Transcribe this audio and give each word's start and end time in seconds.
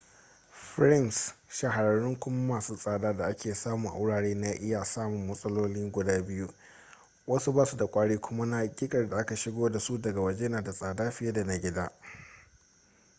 frames 0.73 1.33
shahararrun 1.49 2.15
kuma 2.19 2.47
masu 2.53 2.75
tsada 2.75 3.13
da 3.13 3.25
ake 3.27 3.53
samu 3.55 3.89
a 3.89 3.93
wuraren 3.93 4.41
na 4.41 4.51
iya 4.55 4.83
samun 4.85 5.27
matsaloli 5.27 5.91
guda 5.91 6.21
biyu 6.21 6.49
wasu 7.27 7.53
basu 7.53 7.77
da 7.77 7.85
kwari 7.87 8.17
kuma 8.17 8.45
na 8.45 8.57
hakikar 8.57 9.09
da 9.09 9.17
aka 9.17 9.35
shigo 9.35 9.69
da 9.69 9.79
su 9.79 9.97
daga 9.97 10.21
waje 10.21 10.49
na 10.49 10.61
da 10.61 10.73
tsada 10.73 11.11
fiye 11.11 11.31
da 11.33 11.43
na 11.43 11.57
gida 11.57 11.91